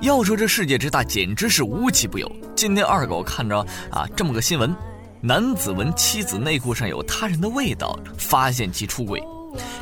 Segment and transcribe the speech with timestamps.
[0.00, 2.30] 要说这世界之大，简直是无奇不有。
[2.54, 3.58] 今天二狗看着
[3.90, 4.74] 啊这么个新闻，
[5.20, 9.20] 男子闻妻子内裤上有他人的味道，发现其出轨，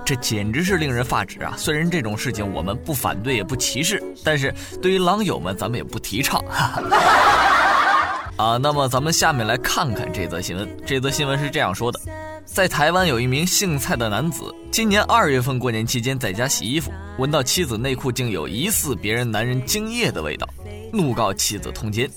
[0.06, 1.54] 这简直是令人发指啊！
[1.58, 6.42] 虽然这种事情我们不反对也不歧视，但是对于狼友们咱们也不提倡。
[6.48, 10.66] 哈 哈啊，那么咱们下面来看看这则新闻。
[10.86, 12.00] 这则新闻是这样说的：
[12.46, 20.46] 在台湾有一名姓蔡的男子，今年二月份过年期间在家洗衣服，闻到妻子内裤竟有疑似别人男人精液的味道，
[20.92, 22.10] 怒告妻子通奸，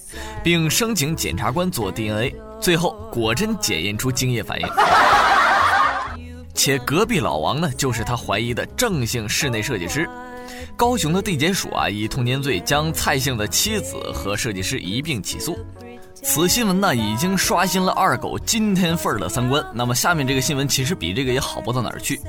[0.43, 4.67] 并申请检察官做 DNA，最后果真检验出精液反应，
[6.53, 10.09] 且隔壁老王呢就是他怀疑的郑姓室内设计师。
[10.75, 15.57] 高雄的地检署啊以通奸罪将蔡姓的妻子和设计师一并起诉。
[16.21, 19.65] 此新闻呢，已经刷新了二狗今天份儿的三观。
[19.73, 22.19] 那么下面这个新闻其实比这个也好不到哪儿去。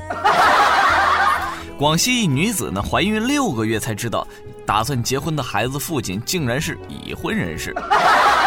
[1.81, 4.27] 广西一女子呢，怀孕六个月才知道，
[4.67, 7.75] 打算结婚的孩子父亲竟然是已婚人士。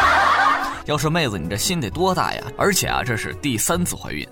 [0.86, 2.44] 要说妹子，你这心得多大呀？
[2.56, 4.24] 而且啊，这是第三次怀孕。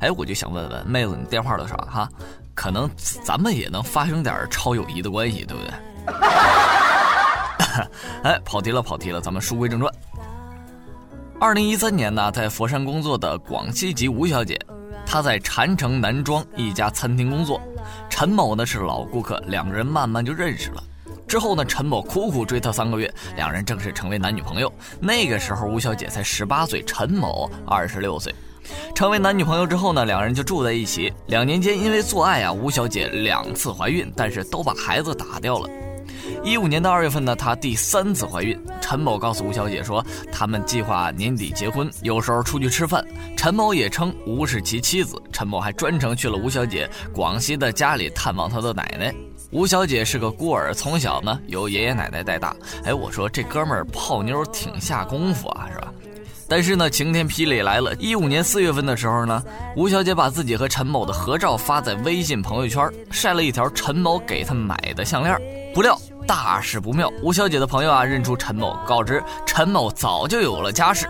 [0.00, 2.08] 哎，我就想问问妹子，你电话多少哈？
[2.54, 2.90] 可能
[3.22, 5.70] 咱们也能发生点超友谊的关系，对不对？
[8.24, 9.92] 哎，跑题了，跑题了，咱们书归正传。
[11.38, 14.58] 二零一三年呢，在佛山工作的广西籍吴小姐，
[15.10, 17.58] 他在禅城南庄一家餐厅工作。
[18.10, 20.84] 陈某呢是老顾客，两个人慢慢就认识了。
[21.26, 24.70] 之后呢，陈某苦苦追她三个月，两人正式成为男女朋友。
[25.00, 28.34] 那个时候吴小姐才十八岁，陈某二十六岁。
[28.94, 31.10] 成为男女朋友之后呢，两人就住在一起。
[31.28, 35.70] 两年间因为做爱啊，吴小姐两次怀孕，但是都把孩子打掉了。
[36.42, 38.58] 一五年的二月份呢，她第三次怀孕。
[38.80, 43.04] 陈某告诉吴小姐说，他们计划年底结婚，有时候出去吃饭。
[43.36, 45.20] 陈某也称吴是其妻子。
[45.32, 49.14] 陈某还专程去了吴小姐广西的家里探望她的奶奶。
[49.50, 52.54] 吴小姐是个孤儿，从小呢由爷爷奶奶带大。
[52.84, 55.92] 哎，我说这哥们儿泡妞挺下功夫啊，是吧？
[56.50, 57.94] 但是呢，晴天霹雳来了。
[57.96, 59.42] 一五年四月份的时候呢，
[59.76, 65.38] 吴小姐把自己和陈某的合照发在微信朋友圈，晒了一条陈某给她买的项链。
[65.74, 71.08] 不料大事不妙，吴小姐的朋友啊认出陈某，告知陈某早就有了家室。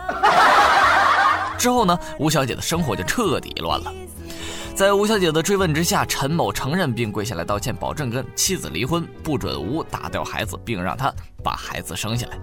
[1.59, 3.93] 之后呢，吴小姐的生活就彻底乱了。
[4.77, 11.13] 在吴小姐的追问之下，陈某承认并跪下来道歉，保证跟妻子离婚，不准吴打掉孩子，并让他
[11.43, 12.39] 把孩子生下来。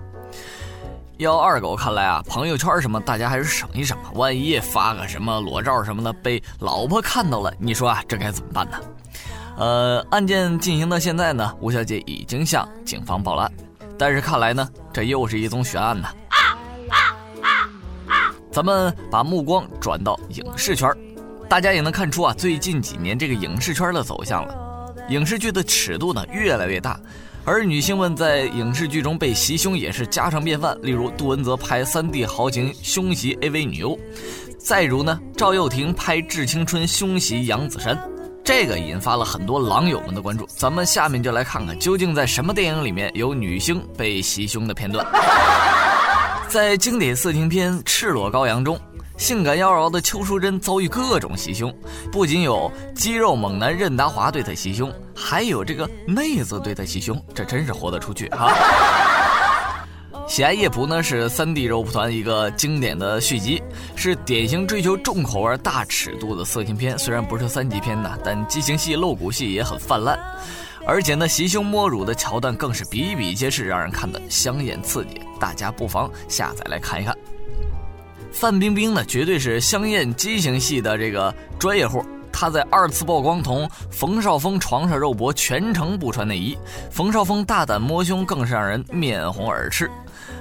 [1.16, 8.78] 要二狗看来啊，朋友圈什么大家还是省一省吧，万一发个什么裸照什么的被老婆看到了，你说啊，这该怎么办呢？
[9.58, 13.52] 呃，案件进行到现在呢，吴小姐已经向警方报了案，
[13.98, 16.08] 但是看来呢，这又是一宗悬案呢。
[16.28, 16.96] 啊啊
[17.42, 17.50] 啊
[18.08, 20.90] 啊咱们把目光转到影视圈，
[21.50, 27.00] 大家也能看出啊，最近几年这个影视圈的走向了，影视剧的尺度呢越来越大。
[27.48, 33.98] 而女性们在影视剧中被袭胸也是家常便饭，例如杜文泽拍《三 D 豪情》胸袭 AV 女优，
[34.58, 37.96] 再如呢赵又廷拍《致青春》胸袭杨子姗，
[38.46, 40.46] 这个引发了很多狼友们的关注。
[40.56, 45.06] 咱们下面就来看看究竟在什么电影里面有女星被袭胸的片段。
[46.48, 48.80] 在经典色情片《赤裸羔羊》中。
[49.18, 51.74] 性感妖娆的邱淑贞遭遇各种袭胸，
[52.12, 58.50] 不仅有肌肉猛男任达华对她袭胸，还有这个妹子对她袭胸，这真是活得出去啊！
[60.36, 63.64] 喜爱夜蒲呢是三 D 肉蒲团一个经典的续集，
[63.96, 67.00] 是典型追求重口味、大尺度的色情片。
[67.00, 70.20] 虽然不是三级片呢，但激情戏、露骨戏也很泛滥，
[70.86, 75.22] 而且呢袭胸摸乳的桥段更是比比皆是，让人看得香艳刺激。
[75.40, 77.16] 大家不妨下载来看一看。
[78.34, 82.04] 范冰冰呢，绝对是香艳畸形戏的这个专业户。
[82.30, 86.58] 她在二次曝光同冯绍峰床上肉搏，全程不穿内衣。
[86.92, 89.90] 冯绍峰大胆摸胸，更是让人面红耳赤。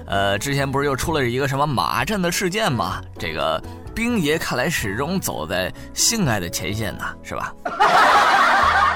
[0.07, 3.01] 呃，之前不是又出了一个什么马震的事件吗？
[3.19, 3.63] 这个
[3.95, 7.53] 冰爷看来始终走在性爱的前线呢，是吧？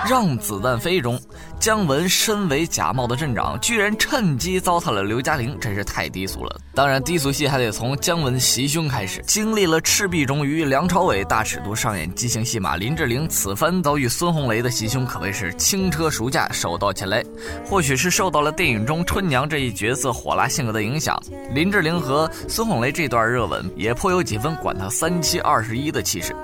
[0.08, 1.20] 让子弹飞中，
[1.60, 6.60] 姜文身为假冒的镇长，居然趁机糟蹋了刘嘉玲，真是太低俗了。
[6.74, 9.22] 当然，低俗戏还得从姜文袭胸开始。
[9.26, 17.22] 经历了《赤壁》中与梁朝伟大尺度上演激情戏码，林志玲此番遭遇孙红雷的袭胸，可谓是轻车熟驾，手到擒来。
[17.66, 21.22] 或许是受到了电影中春娘这一角色火辣性格的影响，
[21.52, 26.34] 林志玲和孙红雷这段热吻也颇有几分管他三七二十一的气势。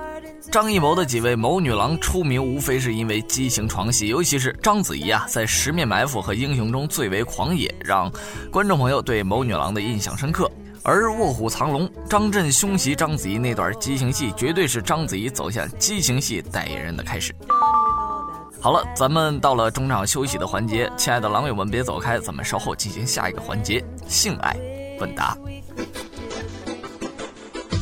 [0.54, 8.08] 张艺谋的几位谋女郎出名，无非是因为激情床戏，尤其是章子怡啊，在《十面埋伏》和《英雄》中最为狂野，让
[8.52, 10.48] 观众朋友对谋女郎的印象深刻。
[10.84, 17.34] 而《卧虎藏龙》，张震胸袭章子怡那段激情戏，绝对是章子怡走向激情戏代言人的开始。
[18.60, 24.56] 好了，咱们到了中场休息的环节，亲爱的狼友们别走开，咱们稍后进行下一个环节——性爱
[25.00, 25.36] 问答。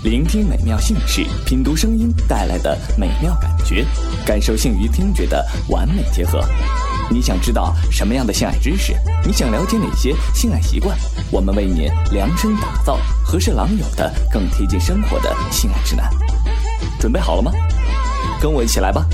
[0.03, 3.87] 聆听美妙姓氏，品读声音带来的美妙感觉，
[4.27, 6.45] 感受性与听觉的完美结合。
[7.09, 8.97] 你想知道什么样的性爱知识？
[9.25, 10.99] 你想了解哪些性爱习惯？
[11.31, 16.11] 我们为你量身打造合适狼友的、更贴近生活的性爱指南。
[16.99, 17.53] 准备好了吗？
[18.41, 19.07] 跟我一起来吧！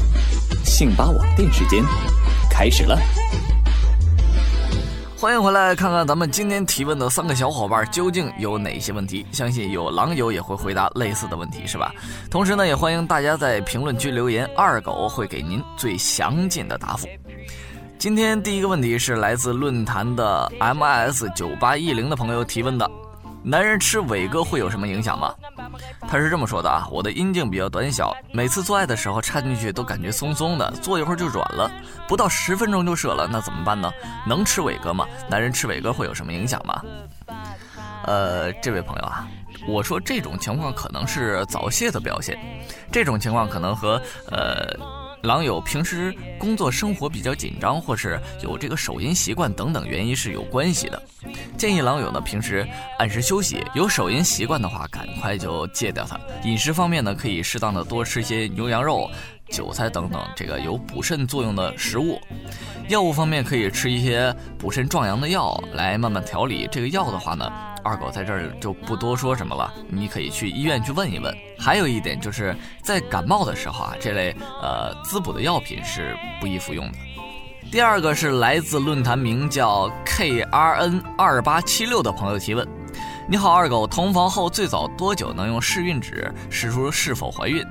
[0.65, 1.85] 性吧网店时间
[2.49, 2.99] 开始了。
[5.21, 9.27] 欢迎回来，看看咱们今天提问的三个小伙伴究竟有哪些问题？
[9.33, 11.93] 相信有狼友也会回答类似的问题，是吧？
[12.31, 17.09] 同时呢，也欢迎大家在评论区留言，二狗会给您最详尽的答复。
[17.99, 22.89] 今天第一个问题是来自论坛的 M S 九八一零的朋友提问的。
[23.43, 25.35] 男人吃伟哥会有什么影响吗？
[26.11, 31.71] 他是这么说的啊，我的阴茎比较短小，每次做爱的时候插进去都感觉松松的，坐一会儿就软了，
[32.09, 33.91] 不到十分钟就射了，那怎么办呢？
[34.27, 35.07] 能吃伟哥吗？
[35.29, 36.83] 男人吃伟哥会有什么影响吗？
[38.05, 39.29] 呃，这位朋友啊，
[39.69, 42.39] 我说这种情况可能是早泄的表现，
[42.91, 44.01] 这种情况可能和
[44.31, 44.98] 呃。
[45.23, 51.03] 狼友平时工作生活比较紧张，或是有这个手淫习惯等等原因是有关系的。
[51.57, 52.67] 建议狼友呢平时
[52.99, 56.19] 按时休息，有手淫习惯的话，赶快就戒掉它。
[56.45, 59.11] 饮食方面呢，可以适当的多吃些牛羊肉、
[59.49, 62.21] 韭菜等等这个有补肾作用的食物。
[62.89, 66.69] 药物方面可以吃一些补肾壮阳的药来慢慢调理。
[66.71, 67.53] 这个药的话呢。
[67.83, 71.35] 二狗在这儿就不多说什么了，你可以去医院去问一问。
[71.59, 76.99] 还有一点就是在感冒的时候啊，这类呃滋补的药品是不宜服用的。
[77.71, 82.67] 第二个是来自论坛名叫 KRN 二八七六的朋友提问：
[83.29, 87.63] 你好，二狗，同房后最早多久能用试孕纸试出是否怀孕？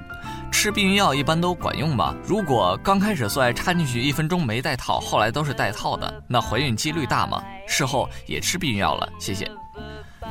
[0.52, 2.16] 吃避孕药一般都管用吗？
[2.24, 7.44] 如果刚开始做爱插进去一分钟没带套，后来都是带套的，那怀孕几率大吗？
[7.68, 9.50] 事后也吃避孕药了，谢谢。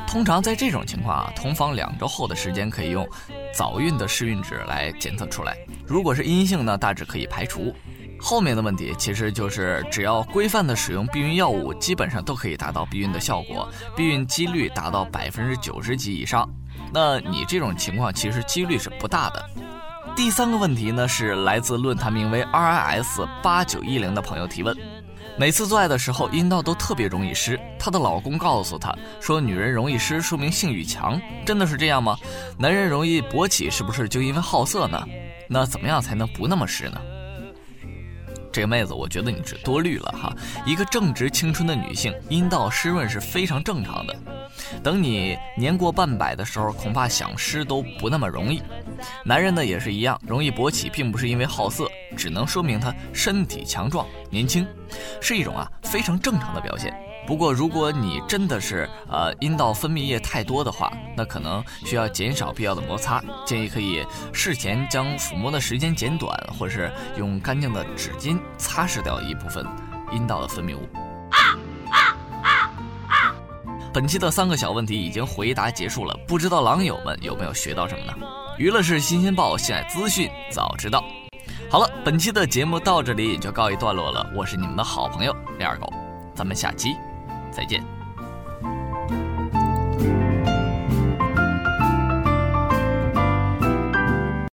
[0.07, 3.07] 通常在这种情况啊，同房两周后的时间可以用
[3.53, 5.55] 早孕的试孕纸来检测出来。
[5.85, 7.75] 如果是阴性呢，大致可以排除。
[8.19, 16.49] 后面的问题其实就是只要规范的使用避孕药物，基本上都可以达到避孕的效果，避孕几率达到百分之九十几以上。
[16.91, 19.45] 那你这种情况其实几率是不大的。
[20.15, 24.75] 第三个问题呢，是来自论坛名为 RIS 八九一零的朋友提问。
[25.39, 27.59] 每次做爱的时候，阴道都特别容易湿。
[27.77, 28.91] 她的老公告诉她
[29.21, 32.17] 说：“女人容易湿，说明性欲强。”真的是这样吗？
[32.57, 35.07] 男人容易勃起，是不是就因为好色呢？
[35.47, 36.99] 那怎么样才能不那么湿呢？
[38.51, 40.33] 这个妹子，我觉得你是多虑了哈。
[40.65, 44.15] 一个正值青春的女性，阴道湿润是非常正常的。
[44.83, 48.61] 等你年过半百的时候，恐怕想湿都不那么容易。
[49.23, 54.65] 男人呢也是一样，容易勃起，并不是因为好色，只能说明他身体强壮、年轻，
[55.21, 56.93] 是一种啊非常正常的表现。
[57.27, 69.65] 不过，如果你真的是呃阴道分泌液太多的话，那可能需要减少必要的摩擦，建议可以事前将抚摸的时间减短，或是用干净的纸巾擦拭掉一部分
[70.13, 70.87] 阴道的分泌物。
[73.97, 78.13] 本期的三个小问题已经回答结束了，不知道狼友们有没有学到什么呢？
[78.59, 81.03] 娱乐是新鲜报，性爱资讯早知道。
[81.67, 85.91] 好了，本期的节目到这里也就告一段落了，我是你们的好朋友李二狗，
[86.35, 86.95] 咱们下期。
[87.51, 87.96] 再见。